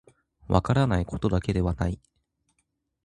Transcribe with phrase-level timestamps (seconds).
[0.47, 1.99] 分からないことだけではない